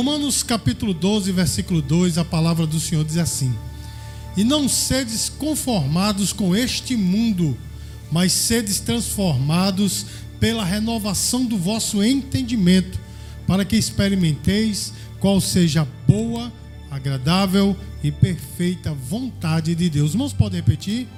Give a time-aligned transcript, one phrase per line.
[0.00, 3.54] Romanos capítulo 12, versículo 2, a palavra do Senhor diz assim:
[4.34, 7.54] E não sedes conformados com este mundo,
[8.10, 10.06] mas sedes transformados
[10.40, 12.98] pela renovação do vosso entendimento,
[13.46, 16.50] para que experimenteis qual seja a boa,
[16.90, 20.12] agradável e perfeita vontade de Deus.
[20.12, 21.08] Irmãos, podem repetir?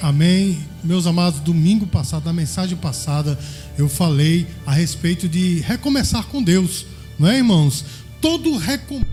[0.00, 0.58] Amém.
[0.84, 3.36] Meus amados, domingo passado, na mensagem passada,
[3.76, 6.86] eu falei a respeito de recomeçar com Deus,
[7.18, 7.84] não é, irmãos?
[8.20, 9.06] Todo recomeço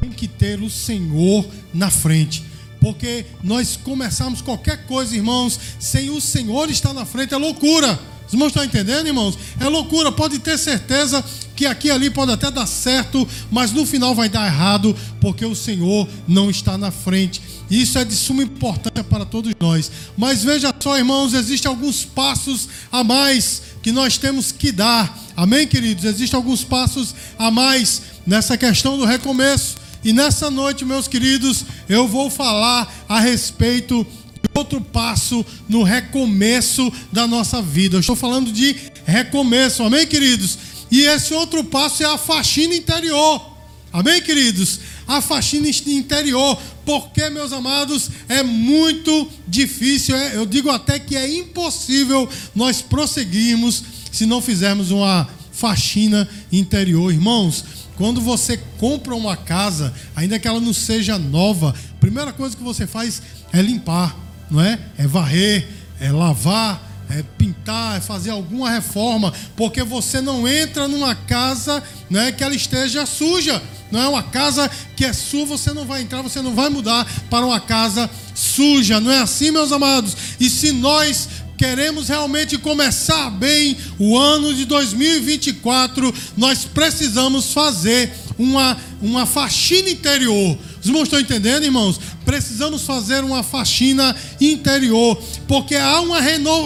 [0.00, 2.44] tem que ter o Senhor na frente.
[2.80, 8.00] Porque nós começarmos qualquer coisa, irmãos, sem o Senhor estar na frente é loucura.
[8.26, 9.36] Os irmãos estão entendendo, irmãos?
[9.58, 11.22] É loucura, pode ter certeza
[11.54, 15.44] que aqui e ali pode até dar certo, mas no final vai dar errado, porque
[15.44, 17.42] o Senhor não está na frente.
[17.70, 19.90] Isso é de suma importância para todos nós.
[20.16, 25.16] Mas veja só, irmãos, existem alguns passos a mais que nós temos que dar.
[25.36, 26.04] Amém, queridos?
[26.04, 29.76] Existem alguns passos a mais nessa questão do recomeço.
[30.02, 36.92] E nessa noite, meus queridos, eu vou falar a respeito de outro passo no recomeço
[37.12, 37.96] da nossa vida.
[37.96, 38.74] Eu estou falando de
[39.04, 40.58] recomeço, amém, queridos?
[40.90, 43.48] E esse outro passo é a faxina interior.
[43.92, 44.80] Amém, queridos?
[45.06, 46.58] A faxina interior.
[46.90, 53.84] Porque, meus amados, é muito difícil, é, eu digo até que é impossível nós prosseguirmos
[54.10, 57.12] se não fizermos uma faxina interior.
[57.12, 62.56] Irmãos, quando você compra uma casa, ainda que ela não seja nova, a primeira coisa
[62.56, 64.16] que você faz é limpar,
[64.50, 64.76] não é?
[64.98, 65.68] É varrer,
[66.00, 72.32] é lavar, é pintar, é fazer alguma reforma, porque você não entra numa casa né,
[72.32, 73.60] que ela esteja suja.
[73.90, 77.04] Não é uma casa que é sua, você não vai entrar, você não vai mudar
[77.28, 79.00] para uma casa suja.
[79.00, 80.16] Não é assim, meus amados?
[80.38, 88.78] E se nós queremos realmente começar bem o ano de 2024, nós precisamos fazer uma,
[89.02, 90.56] uma faxina interior.
[90.80, 92.00] Os irmãos estão entendendo, irmãos?
[92.30, 96.20] Precisamos fazer uma faxina interior, porque há uma,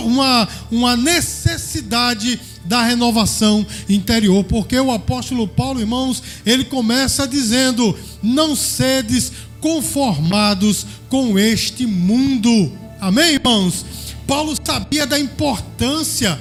[0.05, 8.55] uma, uma necessidade da renovação interior, porque o apóstolo Paulo, irmãos, ele começa dizendo: Não
[8.55, 12.71] sedes conformados com este mundo.
[13.01, 13.87] Amém, irmãos?
[14.27, 16.39] Paulo sabia da importância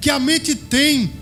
[0.00, 1.12] que a mente tem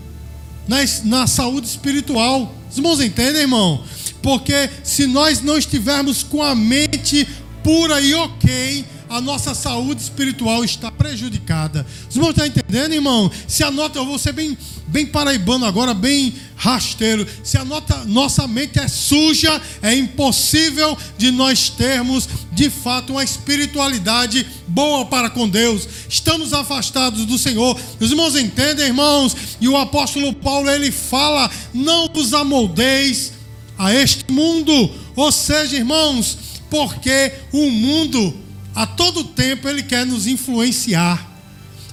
[0.67, 2.51] na, na saúde espiritual.
[2.67, 3.83] Os irmãos entendem, irmão?
[4.21, 7.27] Porque se nós não estivermos com a mente
[7.63, 11.85] pura e ok, a nossa saúde espiritual está prejudicada.
[12.07, 13.31] Os irmãos estão entendendo, irmão?
[13.47, 14.55] Se a nota, eu vou ser bem,
[14.87, 17.25] bem paraibano agora, bem rasteiro.
[17.43, 23.23] Se a nota, nossa mente é suja, é impossível de nós termos, de fato, uma
[23.23, 25.87] espiritualidade boa para com Deus.
[26.07, 27.79] Estamos afastados do Senhor.
[27.99, 29.35] Os irmãos entendem, irmãos?
[29.59, 33.38] E o apóstolo Paulo, ele fala: não vos amoldeis
[33.79, 34.91] a este mundo.
[35.15, 36.37] Ou seja, irmãos,
[36.69, 38.35] porque o mundo
[38.75, 41.27] a todo tempo ele quer nos influenciar.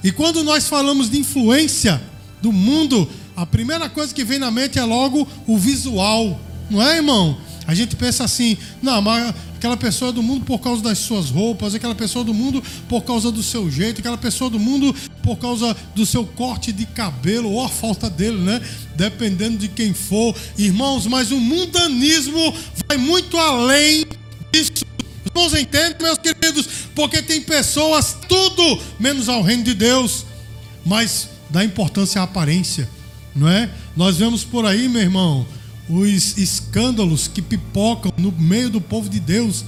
[0.03, 2.01] E quando nós falamos de influência
[2.41, 6.39] do mundo, a primeira coisa que vem na mente é logo o visual,
[6.69, 7.37] não é, irmão?
[7.67, 11.29] A gente pensa assim, não, mas aquela pessoa é do mundo por causa das suas
[11.29, 15.35] roupas, aquela pessoa do mundo por causa do seu jeito, aquela pessoa do mundo por
[15.35, 18.61] causa do seu corte de cabelo ou a falta dele, né?
[18.95, 20.33] Dependendo de quem for.
[20.57, 22.53] Irmãos, mas o mundanismo
[22.87, 24.05] vai muito além
[24.53, 24.87] disso
[25.37, 26.67] irmãos entendem, meus queridos?
[26.95, 30.25] Porque tem pessoas, tudo menos ao reino de Deus,
[30.85, 32.89] mas dá importância à aparência,
[33.35, 33.69] não é?
[33.95, 35.45] Nós vemos por aí, meu irmão,
[35.89, 39.63] os escândalos que pipocam no meio do povo de Deus,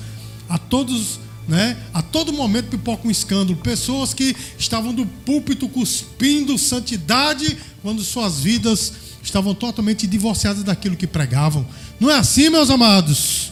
[0.48, 1.78] a todos, né?
[1.94, 3.58] A todo momento pipoca um escândalo.
[3.58, 11.08] Pessoas que estavam do púlpito cuspindo santidade, quando suas vidas estavam totalmente divorciadas daquilo que
[11.08, 11.66] pregavam.
[12.00, 13.52] Não é assim, meus amados?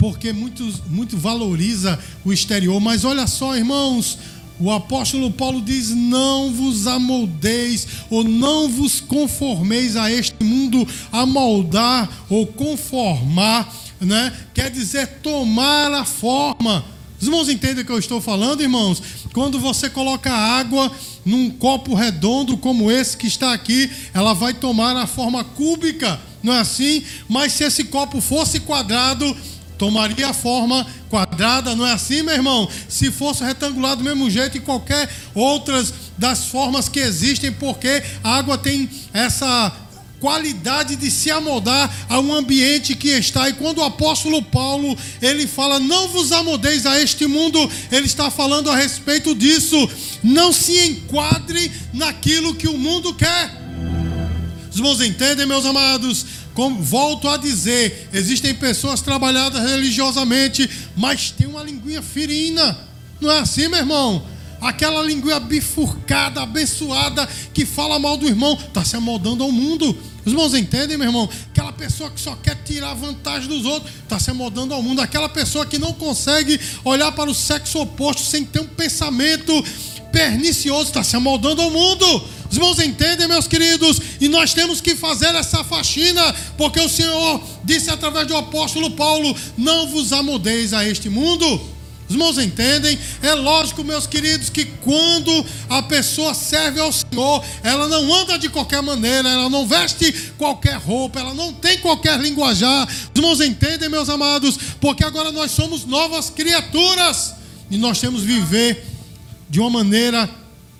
[0.00, 2.80] porque muito, muito valoriza o exterior.
[2.80, 4.18] Mas olha só, irmãos,
[4.60, 12.08] o apóstolo Paulo diz: Não vos amoldeis, ou não vos conformeis a este mundo, amoldar
[12.28, 14.32] ou conformar, né?
[14.52, 16.84] quer dizer tomar a forma.
[17.18, 19.02] Os irmãos entendem o que eu estou falando, irmãos?
[19.34, 20.90] Quando você coloca água
[21.24, 26.52] num copo redondo como esse que está aqui, ela vai tomar a forma cúbica, não
[26.52, 27.02] é assim?
[27.28, 29.36] Mas se esse copo fosse quadrado,
[29.80, 32.68] tomaria a forma quadrada, não é assim, meu irmão?
[32.86, 38.36] Se fosse retangular do mesmo jeito e qualquer outras das formas que existem, porque a
[38.36, 39.72] água tem essa
[40.20, 43.48] qualidade de se amoldar a um ambiente que está.
[43.48, 47.58] E quando o apóstolo Paulo ele fala, não vos amodeis a este mundo,
[47.90, 49.88] ele está falando a respeito disso.
[50.22, 53.50] Não se enquadre naquilo que o mundo quer.
[54.70, 56.26] Os irmãos entendem, meus amados?
[56.60, 62.76] Como volto a dizer, existem pessoas trabalhadas religiosamente, mas tem uma linguinha firina.
[63.18, 64.22] Não é assim, meu irmão?
[64.60, 69.96] Aquela língua bifurcada, abençoada, que fala mal do irmão, está se amoldando ao mundo.
[70.22, 71.30] Os irmãos entendem, meu irmão?
[71.50, 75.00] Aquela pessoa que só quer tirar vantagem dos outros, está se amoldando ao mundo.
[75.00, 79.64] Aquela pessoa que não consegue olhar para o sexo oposto sem ter um pensamento
[80.12, 82.24] pernicioso, está se amoldando ao mundo.
[82.50, 84.00] Os irmãos entendem, meus queridos?
[84.20, 89.34] E nós temos que fazer essa faxina, porque o Senhor disse através do apóstolo Paulo:
[89.56, 91.46] Não vos amoldeis a este mundo.
[92.08, 92.98] Os irmãos entendem?
[93.22, 98.48] É lógico, meus queridos, que quando a pessoa serve ao Senhor, ela não anda de
[98.48, 102.88] qualquer maneira, ela não veste qualquer roupa, ela não tem qualquer linguajar.
[102.88, 104.58] Os irmãos entendem, meus amados?
[104.80, 107.32] Porque agora nós somos novas criaturas
[107.70, 108.89] e nós temos viver
[109.50, 110.30] de uma maneira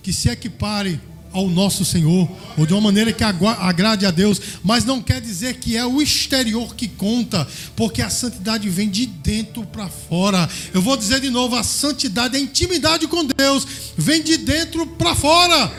[0.02, 1.00] que se equipare
[1.32, 5.58] ao nosso Senhor, ou de uma maneira que agrade a Deus, mas não quer dizer
[5.58, 7.46] que é o exterior que conta,
[7.76, 10.49] porque a santidade vem de dentro para fora.
[10.75, 15.14] Eu vou dizer de novo: a santidade, a intimidade com Deus, vem de dentro para
[15.14, 15.72] fora.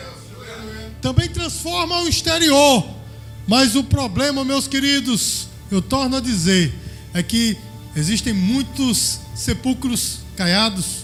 [1.01, 2.87] Também transforma o exterior,
[3.47, 6.73] mas o problema, meus queridos, eu torno a dizer,
[7.13, 7.57] é que
[7.95, 11.00] existem muitos sepulcros caiados,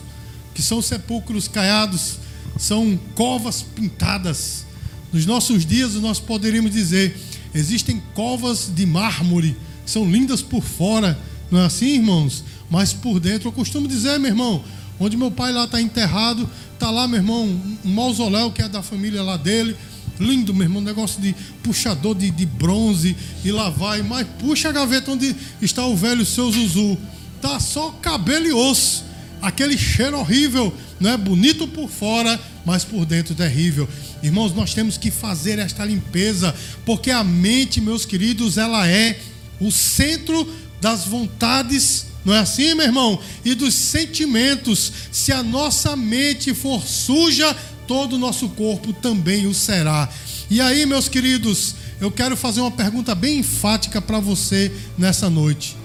[0.58, 2.18] que são sepulcros caiados
[2.58, 4.66] são covas pintadas.
[5.14, 7.16] Nos nossos dias, nós poderíamos dizer:
[7.54, 9.56] existem covas de mármore,
[9.86, 11.16] que são lindas por fora,
[11.52, 12.44] não é assim, irmãos?
[12.72, 14.64] Mas por dentro, eu costumo dizer, meu irmão,
[15.00, 17.44] onde meu pai lá está enterrado, está lá, meu irmão,
[17.86, 19.78] um mausoléu que é da família lá dele.
[20.20, 23.16] Lindo, meu irmão, negócio de puxador de, de bronze
[23.46, 26.98] e lá vai, mas puxa a gaveta onde está o velho seu Zuzu.
[27.40, 29.06] Tá só cabelo e osso.
[29.42, 33.88] Aquele cheiro horrível, não é bonito por fora, mas por dentro terrível.
[34.22, 36.54] Irmãos, nós temos que fazer esta limpeza,
[36.86, 39.20] porque a mente, meus queridos, ela é
[39.60, 40.48] o centro
[40.82, 43.20] das vontades, não é assim, meu irmão?
[43.46, 44.92] E dos sentimentos.
[45.12, 47.56] Se a nossa mente for suja,
[47.88, 50.10] todo o nosso corpo também o será.
[50.50, 55.76] E aí, meus queridos, eu quero fazer uma pergunta bem enfática para você nessa noite.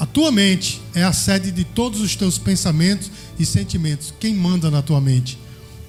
[0.00, 4.14] A tua mente é a sede de todos os teus pensamentos e sentimentos.
[4.18, 5.38] Quem manda na tua mente?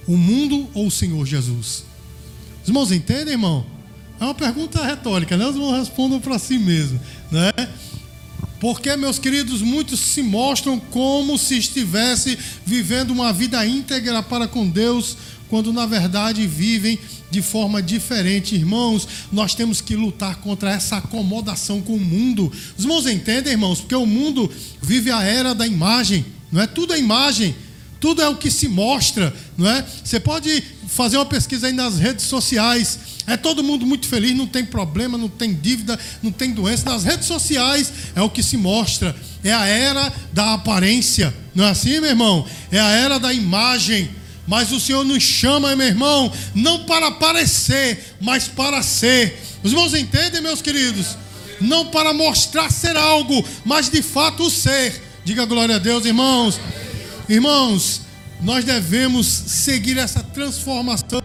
[0.06, 1.84] O mundo ou o Senhor Jesus?
[2.62, 3.64] Os irmãos entendem, irmão?
[4.20, 5.46] É uma pergunta retórica, né?
[5.46, 7.00] Os irmãos respondam para si mesmo,
[7.30, 7.52] né?
[8.60, 14.68] Porque, meus queridos, muitos se mostram como se estivesse vivendo uma vida íntegra para com
[14.68, 15.16] Deus,
[15.48, 16.98] quando na verdade vivem
[17.32, 18.54] de forma diferente.
[18.54, 22.52] Irmãos, nós temos que lutar contra essa acomodação com o mundo.
[22.76, 23.80] Os irmãos entendem, irmãos?
[23.80, 24.52] Porque o mundo
[24.82, 26.66] vive a era da imagem, não é?
[26.66, 27.54] Tudo é imagem,
[27.98, 29.82] tudo é o que se mostra, não é?
[30.04, 32.98] Você pode fazer uma pesquisa aí nas redes sociais.
[33.26, 36.90] É todo mundo muito feliz, não tem problema, não tem dívida, não tem doença.
[36.90, 39.16] Nas redes sociais é o que se mostra.
[39.42, 41.32] É a era da aparência.
[41.54, 42.46] Não é assim, meu irmão?
[42.70, 44.10] É a era da imagem.
[44.46, 49.40] Mas o Senhor nos chama, meu irmão, não para parecer, mas para ser.
[49.62, 51.16] Os irmãos entendem, meus queridos?
[51.60, 55.00] Não para mostrar ser algo, mas de fato ser.
[55.24, 56.58] Diga glória a Deus, irmãos.
[57.28, 58.00] Irmãos,
[58.42, 61.22] nós devemos seguir essa transformação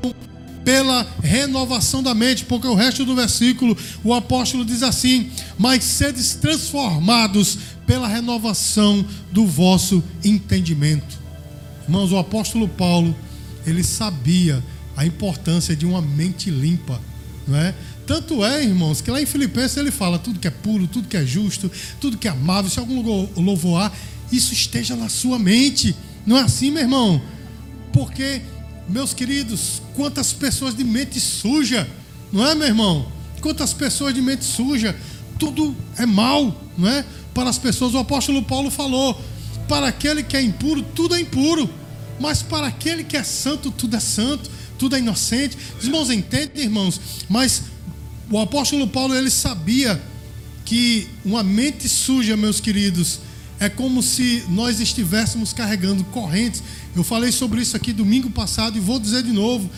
[0.63, 6.35] pela renovação da mente, porque o resto do versículo o apóstolo diz assim: Mas sedes
[6.35, 11.16] transformados pela renovação do vosso entendimento.
[11.87, 13.15] Irmãos, o apóstolo Paulo,
[13.65, 14.63] ele sabia
[14.95, 16.99] a importância de uma mente limpa,
[17.47, 17.73] não é?
[18.05, 21.17] Tanto é, irmãos, que lá em Filipenses ele fala tudo que é puro, tudo que
[21.17, 23.01] é justo, tudo que é amável, se algum
[23.39, 23.91] louvor há,
[24.31, 25.95] isso esteja na sua mente.
[26.25, 27.21] Não é assim, meu irmão?
[27.93, 28.41] Porque,
[28.87, 31.87] meus queridos, quantas pessoas de mente suja,
[32.31, 33.11] não é, meu irmão?
[33.41, 34.95] Quantas pessoas de mente suja,
[35.37, 37.05] tudo é mal, não é?
[37.33, 39.21] Para as pessoas, o apóstolo Paulo falou:
[39.67, 41.69] para aquele que é impuro, tudo é impuro.
[42.19, 45.57] Mas para aquele que é santo, tudo é santo, tudo é inocente.
[45.79, 46.99] Os irmãos entendem, irmãos?
[47.29, 47.63] Mas
[48.29, 50.01] o apóstolo Paulo, ele sabia
[50.65, 53.19] que uma mente suja, meus queridos,
[53.59, 56.61] é como se nós estivéssemos carregando correntes.
[56.95, 59.69] Eu falei sobre isso aqui domingo passado e vou dizer de novo.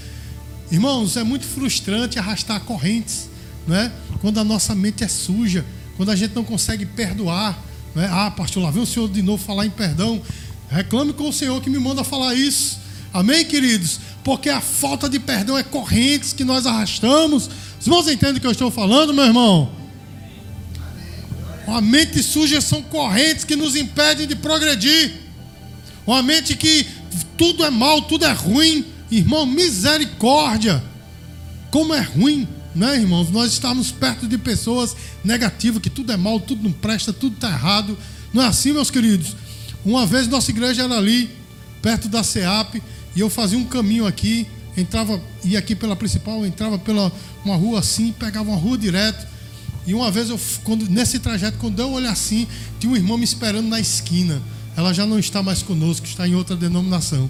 [0.72, 3.30] Irmãos, é muito frustrante arrastar correntes,
[3.68, 3.92] não é?
[4.22, 5.66] Quando a nossa mente é suja,
[5.98, 7.58] quando a gente não consegue perdoar,
[7.96, 8.08] né?
[8.12, 10.22] Ah, pastor, lá vem o senhor de novo falar em perdão.
[10.70, 12.80] Reclame com o senhor que me manda falar isso.
[13.14, 14.00] Amém, queridos?
[14.24, 17.50] Porque a falta de perdão é correntes que nós arrastamos.
[17.80, 19.72] Os irmãos entendem o que eu estou falando, meu irmão?
[21.66, 25.14] Uma mente suja são correntes que nos impedem de progredir.
[26.06, 26.86] Uma mente que
[27.38, 28.86] tudo é mal, tudo é ruim.
[29.12, 30.84] Irmão, misericórdia.
[31.72, 32.48] Como é ruim,
[32.80, 33.30] né, irmãos?
[33.30, 37.50] Nós estamos perto de pessoas negativas, que tudo é mal, tudo não presta, tudo está
[37.50, 37.98] errado.
[38.34, 39.36] Não é assim, meus queridos?
[39.84, 41.30] Uma vez nossa igreja era ali,
[41.82, 42.82] perto da SEAP,
[43.16, 47.12] e eu fazia um caminho aqui, entrava, ia aqui pela principal, entrava pela
[47.44, 49.28] uma rua assim, pegava uma rua direto.
[49.86, 52.48] E uma vez, eu, quando, nesse trajeto, quando eu olho assim,
[52.80, 54.42] tinha um irmão me esperando na esquina.
[54.78, 57.30] Ela já não está mais conosco, está em outra denominação.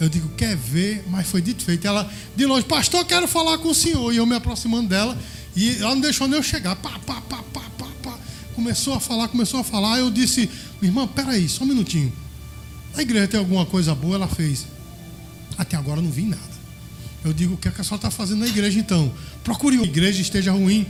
[0.00, 1.04] Eu digo, quer ver?
[1.08, 1.86] Mas foi dito feito.
[1.86, 4.12] Ela, de longe, pastor, quero falar com o senhor.
[4.12, 5.18] E eu me aproximando dela,
[5.56, 6.76] e ela não deixou nem eu chegar.
[6.76, 8.18] Pá, pá, pá, pá, pá, pá.
[8.54, 9.98] Começou a falar, começou a falar.
[9.98, 10.48] Eu disse,
[10.80, 12.12] irmã, peraí, só um minutinho.
[12.96, 14.14] A igreja tem alguma coisa boa?
[14.14, 14.66] Ela fez.
[15.56, 16.58] Até agora não vi nada.
[17.24, 19.12] Eu digo, o que, é que a senhora está fazendo na igreja então?
[19.42, 20.86] Procure uma igreja esteja ruim.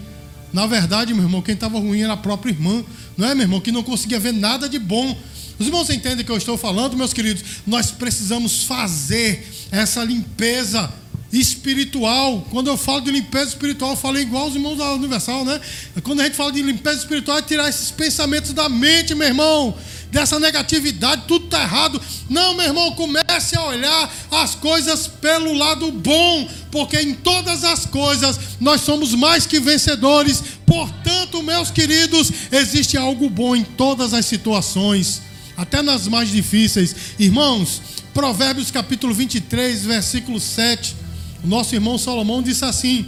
[0.52, 2.84] Na verdade, meu irmão, quem estava ruim era a própria irmã,
[3.16, 3.60] não é, meu irmão?
[3.60, 5.16] Que não conseguia ver nada de bom.
[5.58, 7.42] Os irmãos entendem o que eu estou falando, meus queridos?
[7.66, 10.92] Nós precisamos fazer essa limpeza
[11.32, 12.46] espiritual.
[12.50, 15.60] Quando eu falo de limpeza espiritual, eu falo igual os irmãos da Universal, né?
[16.02, 19.76] Quando a gente fala de limpeza espiritual, é tirar esses pensamentos da mente, meu irmão
[20.10, 22.00] dessa negatividade, tudo está errado.
[22.28, 27.86] Não, meu irmão, comece a olhar as coisas pelo lado bom, porque em todas as
[27.86, 30.42] coisas nós somos mais que vencedores.
[30.66, 35.22] Portanto, meus queridos, existe algo bom em todas as situações,
[35.58, 36.96] até nas mais difíceis.
[37.18, 37.82] Irmãos,
[38.14, 40.96] Provérbios capítulo 23, versículo 7.
[41.44, 43.04] O nosso irmão Salomão disse assim: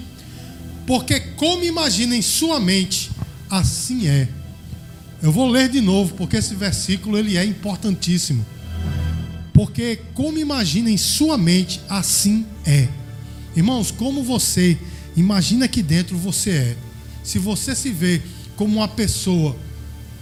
[0.87, 3.11] Porque como imagina em sua mente,
[3.49, 4.29] assim é
[5.23, 8.45] eu vou ler de novo, porque esse versículo ele é importantíssimo.
[9.53, 12.89] Porque como imagina em sua mente, assim é.
[13.55, 14.79] Irmãos, como você
[15.15, 16.77] imagina que dentro você é.
[17.23, 18.23] Se você se vê
[18.57, 19.55] como uma pessoa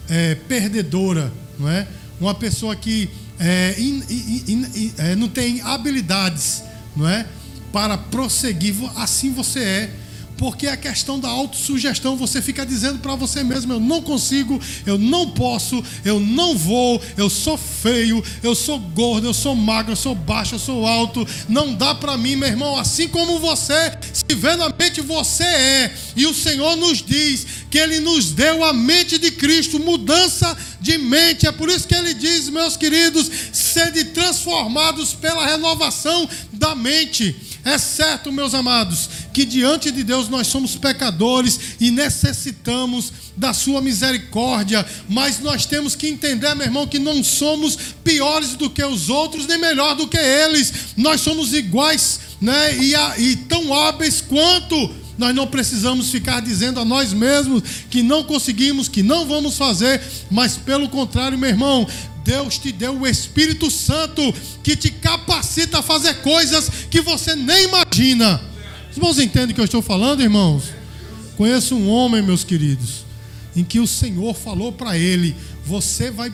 [0.09, 1.87] é, perdedora, não é?
[2.21, 3.09] Uma pessoa que
[3.39, 6.63] é, in, in, in, é, não tem habilidades,
[6.97, 7.27] não é?
[7.73, 9.91] Para prosseguir, assim você é
[10.39, 14.97] porque a questão da autossugestão, você fica dizendo para você mesmo: eu não consigo, eu
[14.97, 19.97] não posso, eu não vou, eu sou feio, eu sou gordo, eu sou magro, eu
[19.97, 22.79] sou baixo, eu sou alto, não dá para mim, meu irmão.
[22.79, 25.95] Assim como você se vê na mente, você é.
[26.15, 30.97] E o Senhor nos diz que Ele nos deu a mente de Cristo, mudança de
[30.99, 31.49] mente.
[31.49, 37.35] É por isso que Ele diz, meus queridos, sede transformados pela renovação da mente.
[37.65, 43.81] É certo, meus amados, que diante de Deus nós somos pecadores e necessitamos da Sua
[43.81, 49.09] misericórdia, mas nós temos que entender, meu irmão, que não somos piores do que os
[49.09, 52.77] outros, nem melhor do que eles, nós somos iguais né?
[52.79, 54.93] e, e tão hábeis quanto.
[55.17, 60.03] Nós não precisamos ficar dizendo a nós mesmos que não conseguimos, que não vamos fazer,
[60.29, 61.87] mas pelo contrário, meu irmão,
[62.25, 67.67] Deus te deu o Espírito Santo que te capacita a fazer coisas que você nem
[67.67, 68.49] imagina.
[68.99, 70.73] Os irmãos entendem o que eu estou falando, irmãos?
[71.37, 73.05] Conheço um homem, meus queridos,
[73.55, 76.33] em que o Senhor falou para ele: Você vai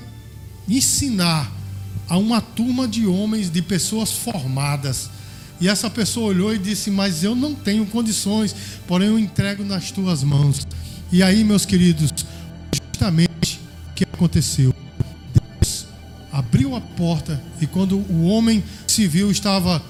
[0.67, 1.53] ensinar
[2.09, 5.11] a uma turma de homens, de pessoas formadas.
[5.61, 8.57] E essa pessoa olhou e disse: Mas eu não tenho condições,
[8.87, 10.67] porém eu entrego nas tuas mãos.
[11.13, 12.15] E aí, meus queridos,
[12.73, 14.73] justamente o que aconteceu?
[16.33, 19.81] abriu a porta e quando o homem civil estava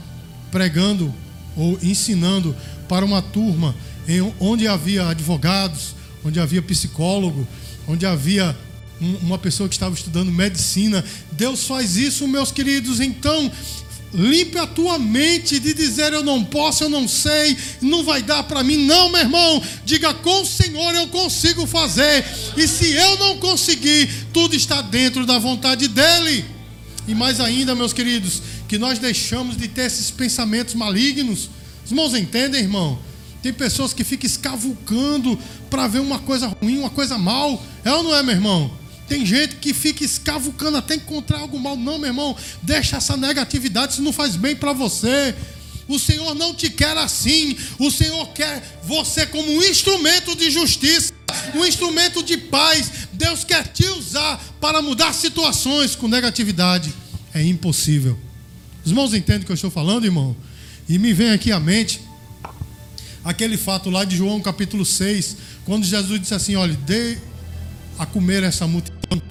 [0.51, 1.15] pregando
[1.57, 2.55] ou ensinando
[2.89, 3.75] para uma turma
[4.07, 5.95] em onde havia advogados,
[6.25, 7.47] onde havia psicólogo,
[7.87, 8.57] onde havia
[9.23, 11.05] uma pessoa que estava estudando medicina.
[11.33, 13.01] Deus faz isso, meus queridos.
[13.01, 13.51] Então,
[14.13, 18.45] limpe a tua mente de dizer eu não posso, eu não sei, não vai dar
[18.45, 18.85] para mim.
[18.85, 22.25] Não, meu irmão, diga com o Senhor eu consigo fazer.
[22.57, 26.45] E se eu não conseguir, tudo está dentro da vontade dele.
[27.07, 28.41] E mais ainda, meus queridos,
[28.75, 31.49] que nós deixamos de ter esses pensamentos malignos.
[31.85, 32.99] Os irmãos entendem, irmão?
[33.41, 35.39] Tem pessoas que ficam escavucando
[35.71, 37.65] para ver uma coisa ruim, uma coisa mal.
[37.85, 38.69] É ou não é, meu irmão?
[39.07, 41.77] Tem gente que fica escavucando até encontrar algo mal.
[41.77, 45.37] Não, meu irmão, deixa essa negatividade, isso não faz bem para você.
[45.87, 47.57] O Senhor não te quer assim.
[47.79, 51.13] O Senhor quer você como um instrumento de justiça,
[51.55, 52.91] um instrumento de paz.
[53.13, 56.93] Deus quer te usar para mudar situações com negatividade.
[57.33, 58.19] É impossível.
[58.85, 60.37] Os irmãos entendem o que eu estou falando, irmão?
[60.89, 62.03] E me vem aqui à mente
[63.25, 67.17] aquele fato lá de João capítulo 6, quando Jesus disse assim: olha, dê
[67.99, 69.23] a comer essa multidão.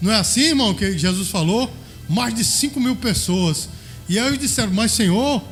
[0.00, 1.72] Não é assim, irmão, que Jesus falou?
[2.08, 3.68] Mais de 5 mil pessoas
[4.08, 5.42] E aí eles disseram: Mas Senhor,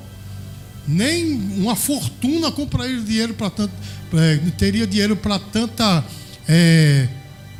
[0.86, 3.72] nem uma fortuna compraria dinheiro para tanto,
[4.14, 6.04] é, teria dinheiro para tanta.
[6.48, 7.08] É,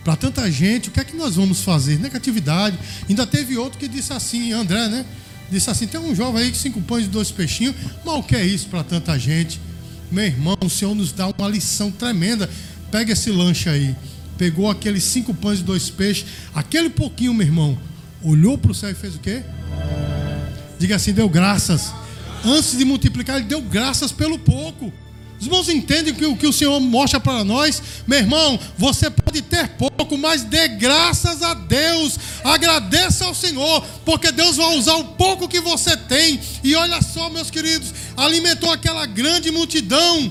[0.04, 1.98] para tanta gente, o que é que nós vamos fazer?
[1.98, 2.78] Negatividade.
[3.08, 5.06] Ainda teve outro que disse assim, André, né?
[5.50, 8.34] Disse assim: tem um jovem aí com cinco pães e dois peixinhos, mas o que
[8.34, 9.60] é isso para tanta gente?
[10.10, 12.48] Meu irmão, o Senhor nos dá uma lição tremenda.
[12.90, 13.94] Pega esse lanche aí.
[14.36, 17.78] Pegou aqueles cinco pães e dois peixes, aquele pouquinho, meu irmão,
[18.22, 19.42] olhou para o céu e fez o quê?
[20.78, 21.92] Diga assim: deu graças.
[22.44, 24.92] Antes de multiplicar, ele deu graças pelo pouco.
[25.42, 27.82] Os irmãos entendem que o que o Senhor mostra para nós?
[28.06, 32.16] Meu irmão, você pode ter pouco, mas dê graças a Deus.
[32.44, 36.38] Agradeça ao Senhor, porque Deus vai usar o pouco que você tem.
[36.62, 40.30] E olha só, meus queridos, alimentou aquela grande multidão.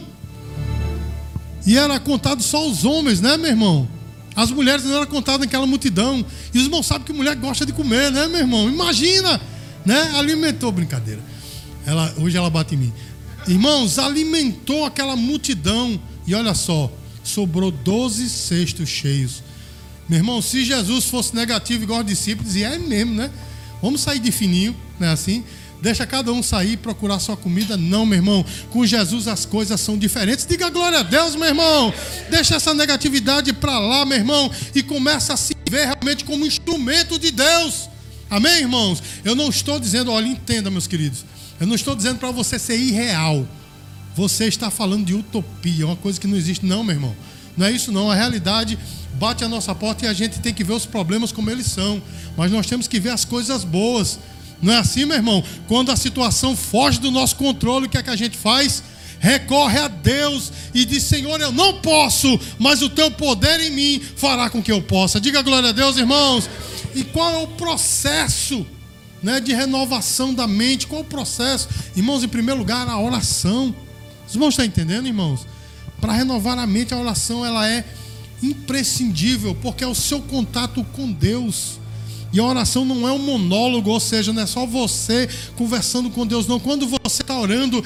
[1.67, 3.89] E era contado só os homens, né, meu irmão?
[4.33, 6.25] As mulheres não eram contadas naquela multidão.
[6.53, 8.69] E os irmãos sabem que mulher gosta de comer, né, meu irmão?
[8.69, 9.41] Imagina,
[9.85, 10.13] né?
[10.15, 11.19] Alimentou, brincadeira.
[11.85, 12.93] Ela, hoje ela bate em mim.
[13.47, 15.99] Irmãos, alimentou aquela multidão.
[16.27, 16.91] E olha só,
[17.23, 19.43] sobrou 12 cestos cheios.
[20.07, 23.31] Meu irmão, se Jesus fosse negativo igual os discípulos, e é mesmo, né?
[23.81, 25.43] Vamos sair de fininho, não é assim?
[25.81, 27.75] Deixa cada um sair procurar sua comida.
[27.75, 28.45] Não, meu irmão.
[28.69, 30.45] Com Jesus as coisas são diferentes.
[30.45, 31.91] Diga glória a Deus, meu irmão.
[32.29, 34.51] Deixa essa negatividade para lá, meu irmão.
[34.75, 37.89] E começa a se ver realmente como instrumento de Deus.
[38.29, 39.01] Amém, irmãos?
[39.25, 41.25] Eu não estou dizendo, olha, entenda, meus queridos.
[41.61, 43.47] Eu não estou dizendo para você ser irreal.
[44.15, 47.15] Você está falando de utopia, uma coisa que não existe, não, meu irmão.
[47.55, 48.09] Não é isso, não.
[48.09, 48.79] A realidade
[49.13, 52.01] bate a nossa porta e a gente tem que ver os problemas como eles são.
[52.35, 54.17] Mas nós temos que ver as coisas boas.
[54.59, 55.43] Não é assim, meu irmão?
[55.67, 58.81] Quando a situação foge do nosso controle, o que é que a gente faz?
[59.19, 64.01] Recorre a Deus e diz: Senhor, eu não posso, mas o teu poder em mim
[64.15, 65.21] fará com que eu possa.
[65.21, 66.49] Diga glória a Deus, irmãos.
[66.95, 68.65] E qual é o processo?
[69.21, 70.87] Né, de renovação da mente.
[70.87, 71.67] Qual o processo?
[71.95, 73.75] Irmãos, em primeiro lugar, a oração.
[74.27, 75.45] Os irmãos estão entendendo, irmãos?
[75.99, 77.85] Para renovar a mente, a oração ela é
[78.41, 81.79] imprescindível, porque é o seu contato com Deus.
[82.33, 86.25] E a oração não é um monólogo, ou seja, não é só você conversando com
[86.25, 86.59] Deus, não.
[86.59, 87.83] Quando você está orando,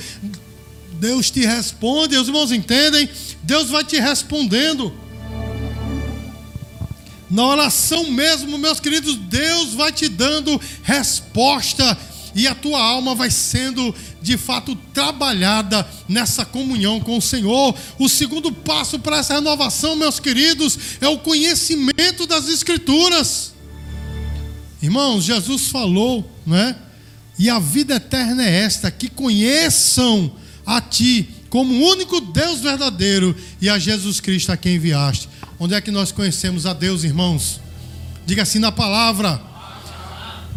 [0.99, 3.10] Deus te responde, os irmãos entendem?
[3.43, 4.93] Deus vai te respondendo.
[7.36, 11.98] Na oração mesmo, meus queridos, Deus vai te dando resposta
[12.34, 17.76] e a tua alma vai sendo de fato trabalhada nessa comunhão com o Senhor.
[18.00, 23.54] O segundo passo para essa renovação, meus queridos, é o conhecimento das Escrituras.
[24.82, 26.74] Irmãos, Jesus falou, não é?
[27.38, 30.32] E a vida eterna é esta: que conheçam
[30.65, 35.35] a Ti como o único Deus verdadeiro e a Jesus Cristo a quem enviaste.
[35.57, 37.61] Onde é que nós conhecemos a Deus, irmãos?
[38.25, 39.41] Diga assim na palavra.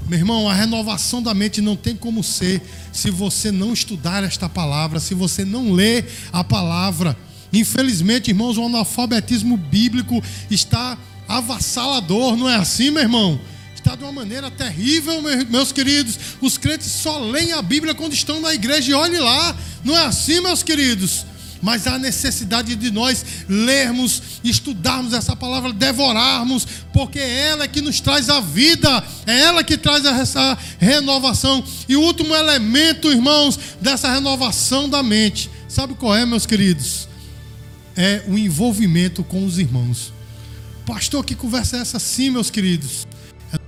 [0.09, 4.49] Meu irmão, a renovação da mente não tem como ser se você não estudar esta
[4.49, 7.17] palavra, se você não ler a palavra.
[7.53, 13.41] Infelizmente, irmãos, o analfabetismo bíblico está avassalador, não é assim, meu irmão?
[13.75, 16.19] Está de uma maneira terrível, meus queridos.
[16.41, 19.57] Os crentes só leem a Bíblia quando estão na igreja e olhe lá.
[19.85, 21.25] Não é assim, meus queridos?
[21.61, 28.01] Mas há necessidade de nós lermos, estudarmos essa palavra, devorarmos, porque é ela que nos
[28.01, 31.65] traz a vida, é ela que traz essa renovação.
[31.89, 37.09] E o último elemento, irmãos, dessa renovação da mente, sabe qual é, meus queridos?
[37.97, 40.13] É o envolvimento com os irmãos.
[40.87, 43.08] Pastor, que conversa é essa sim, meus queridos?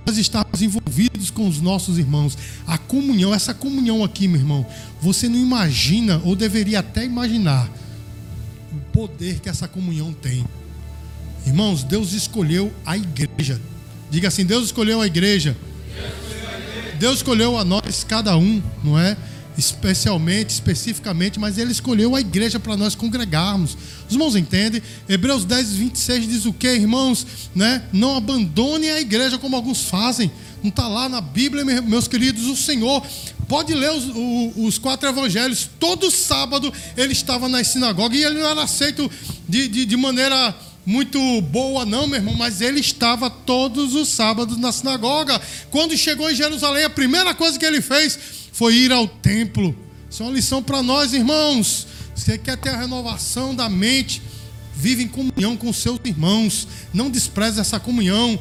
[0.05, 2.37] Nós estarmos envolvidos com os nossos irmãos.
[2.65, 4.65] A comunhão, essa comunhão aqui, meu irmão,
[5.01, 7.69] você não imagina, ou deveria até imaginar,
[8.71, 10.45] o poder que essa comunhão tem.
[11.45, 13.59] Irmãos, Deus escolheu a igreja.
[14.09, 15.55] Diga assim: Deus escolheu a igreja.
[16.99, 19.17] Deus escolheu a nós, cada um, não é?
[19.57, 23.77] Especialmente, especificamente, mas Ele escolheu a igreja para nós congregarmos.
[24.07, 24.81] Os irmãos entendem?
[25.07, 27.25] Hebreus 10, 26 diz o que, irmãos?
[27.53, 27.83] Né?
[27.91, 30.31] Não abandone a igreja como alguns fazem.
[30.63, 32.45] Não está lá na Bíblia, meus queridos.
[32.45, 33.03] O Senhor
[33.51, 34.05] Pode ler os,
[34.55, 35.69] os, quatro evangelhos.
[35.77, 39.11] Todo sábado ele estava na sinagoga e ele não era aceito
[39.45, 44.57] de, de, de maneira muito boa, não, meu irmão, mas ele estava todos os sábados
[44.57, 45.39] na sinagoga.
[45.69, 48.17] Quando chegou em Jerusalém, a primeira coisa que ele fez
[48.51, 49.75] foi ir ao templo.
[50.09, 51.87] Isso é uma lição para nós, irmãos.
[52.15, 54.21] Você quer ter a renovação da mente,
[54.75, 56.67] vive em comunhão com seus irmãos.
[56.93, 58.39] Não despreze essa comunhão.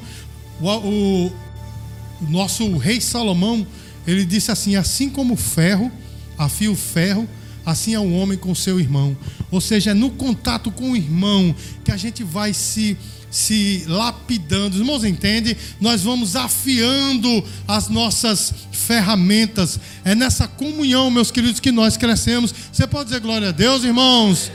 [0.61, 3.67] O, o, o nosso rei Salomão
[4.07, 5.91] ele disse assim: assim como o ferro
[6.37, 7.29] afia o ferro,
[7.65, 9.17] assim é o homem com seu irmão.
[9.51, 12.97] Ou seja, é no contato com o irmão que a gente vai se
[13.31, 14.75] se lapidando.
[14.75, 15.57] Os irmãos entendem?
[15.81, 19.79] Nós vamos afiando as nossas ferramentas.
[20.05, 22.53] É nessa comunhão, meus queridos, que nós crescemos.
[22.73, 24.51] Você pode dizer glória a Deus, irmãos?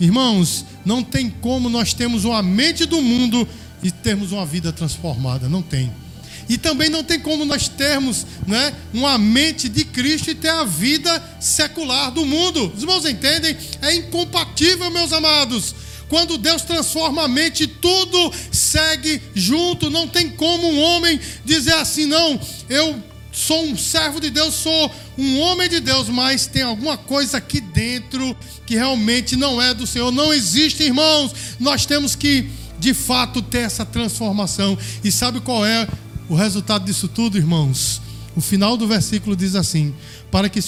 [0.00, 3.46] Irmãos, não tem como nós termos uma mente do mundo
[3.82, 5.48] e termos uma vida transformada.
[5.48, 5.90] Não tem.
[6.48, 10.64] E também não tem como nós termos né, uma mente de Cristo e ter a
[10.64, 12.72] vida secular do mundo.
[12.74, 13.56] Os irmãos entendem?
[13.80, 15.74] É incompatível, meus amados.
[16.08, 19.90] Quando Deus transforma a mente, tudo segue junto.
[19.90, 23.02] Não tem como um homem dizer assim, não, eu
[23.32, 27.60] sou um servo de Deus, sou um homem de Deus, mas tem alguma coisa aqui
[27.60, 30.12] dentro que realmente não é do Senhor.
[30.12, 31.32] Não existe, irmãos.
[31.58, 34.78] Nós temos que, de fato, ter essa transformação.
[35.02, 35.88] E sabe qual é
[36.28, 38.00] o resultado disso tudo, irmãos?
[38.36, 39.94] O final do versículo diz assim:
[40.30, 40.60] Para que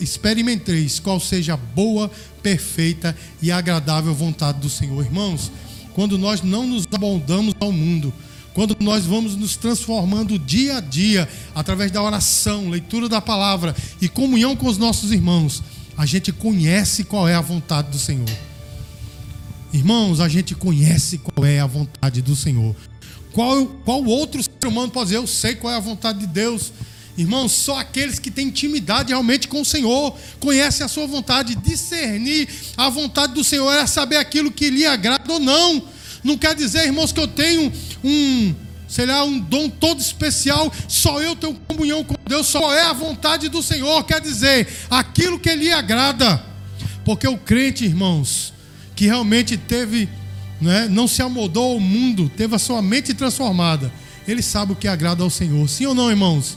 [0.00, 2.10] experimenteis qual seja a boa,
[2.42, 5.04] perfeita e agradável vontade do Senhor.
[5.04, 5.50] Irmãos,
[5.92, 8.12] quando nós não nos abondamos ao mundo,
[8.54, 14.08] quando nós vamos nos transformando dia a dia, através da oração, leitura da palavra e
[14.08, 15.62] comunhão com os nossos irmãos,
[15.96, 18.28] a gente conhece qual é a vontade do Senhor.
[19.72, 22.74] Irmãos, a gente conhece qual é a vontade do Senhor.
[23.32, 26.70] Qual, qual outro ser humano pode dizer, eu sei qual é a vontade de Deus?
[27.16, 32.46] Irmãos, só aqueles que têm intimidade realmente com o Senhor, conhecem a sua vontade, discernir
[32.76, 35.82] a vontade do Senhor é saber aquilo que lhe agrada ou não.
[36.22, 37.72] Não quer dizer, irmãos, que eu tenho
[38.04, 38.54] um,
[38.86, 42.92] sei lá, um dom todo especial, só eu tenho comunhão com Deus, só é a
[42.92, 46.44] vontade do Senhor, quer dizer, aquilo que lhe agrada.
[47.02, 48.52] Porque o crente, irmãos,
[48.94, 50.06] que realmente teve,
[50.60, 53.90] né, não se amoldou ao mundo, teve a sua mente transformada,
[54.30, 55.68] ele sabe o que agrada ao Senhor.
[55.68, 56.56] Sim ou não, irmãos?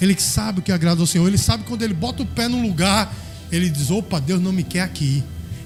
[0.00, 1.26] Ele sabe o que agrada ao Senhor.
[1.26, 3.12] Ele sabe quando ele bota o pé num lugar,
[3.50, 5.22] ele diz: opa, Deus não me quer aqui.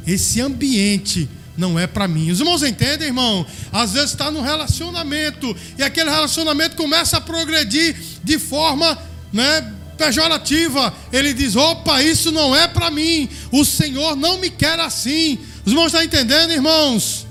[0.07, 2.31] Esse ambiente não é para mim.
[2.31, 3.45] Os irmãos entendem, irmão?
[3.71, 8.99] Às vezes está no relacionamento e aquele relacionamento começa a progredir de forma,
[9.33, 9.75] né?
[9.99, 15.39] Pejorativa, ele diz: opa, isso não é para mim, o Senhor não me quer assim.
[15.67, 17.27] Os irmãos estão entendendo, irmãos?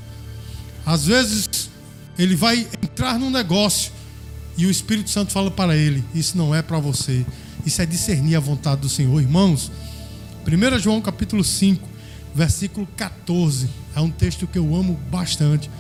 [0.85, 1.48] Às vezes
[2.19, 3.93] ele vai entrar num negócio
[4.57, 7.25] e o Espírito Santo fala para ele: Isso não é para você.
[7.65, 9.21] Isso é discernir a vontade do Senhor.
[9.21, 9.71] Irmãos,
[10.45, 11.87] 1 João capítulo 5,
[12.35, 13.69] versículo 14.
[13.95, 15.71] É um texto que eu amo bastante.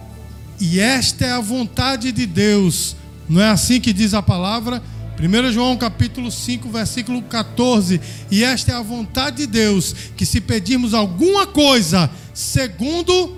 [0.61, 2.95] E esta é a vontade de Deus.
[3.27, 4.81] Não é assim que diz a palavra?
[5.19, 7.99] 1 João capítulo 5, versículo 14.
[8.31, 13.37] E esta é a vontade de Deus, que se pedirmos alguma coisa segundo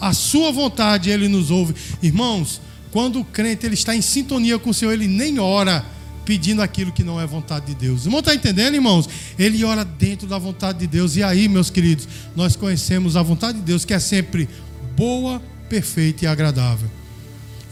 [0.00, 1.74] a sua vontade, ele nos ouve.
[2.02, 5.84] Irmãos, quando o crente ele está em sintonia com o Senhor, ele nem ora
[6.24, 8.04] pedindo aquilo que não é vontade de Deus.
[8.04, 9.08] Irmão, está entendendo, irmãos?
[9.38, 11.14] Ele ora dentro da vontade de Deus.
[11.16, 14.48] E aí, meus queridos, nós conhecemos a vontade de Deus, que é sempre
[14.96, 16.90] boa, perfeita e agradável.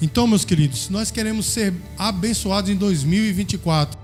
[0.01, 3.99] Então, meus queridos, se nós queremos ser abençoados em 2024,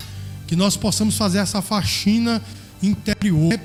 [0.47, 2.41] que nós possamos fazer essa faxina
[2.83, 3.57] interior,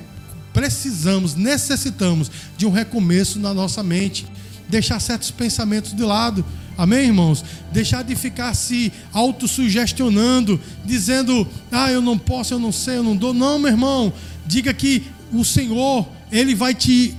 [0.53, 4.25] precisamos, necessitamos de um recomeço na nossa mente,
[4.69, 6.45] deixar certos pensamentos de lado
[6.77, 7.43] Amém, irmãos?
[7.73, 13.15] Deixar de ficar se autossugestionando, dizendo, ah, eu não posso, eu não sei, eu não
[13.15, 13.33] dou.
[13.33, 14.13] Não, meu irmão.
[14.45, 15.03] Diga que
[15.33, 17.15] o Senhor, Ele vai te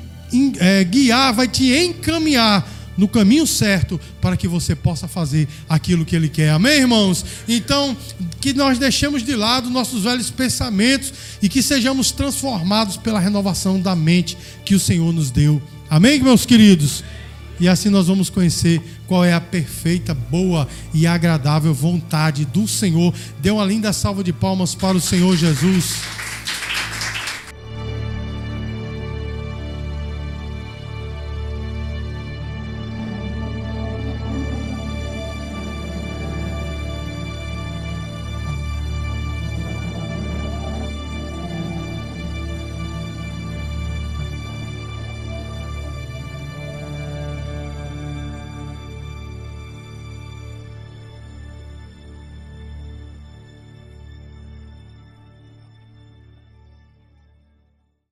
[0.61, 6.15] é, guiar, vai te encaminhar no caminho certo para que você possa fazer aquilo que
[6.15, 6.51] Ele quer.
[6.51, 7.25] Amém, irmãos?
[7.49, 7.97] Então,
[8.41, 13.97] que nós deixemos de lado nossos velhos pensamentos e que sejamos transformados pela renovação da
[13.97, 15.61] mente que o Senhor nos deu.
[15.91, 17.03] Amém, meus queridos?
[17.61, 23.13] E assim nós vamos conhecer qual é a perfeita, boa e agradável vontade do Senhor.
[23.41, 26.18] Dê uma linda salva de palmas para o Senhor Jesus.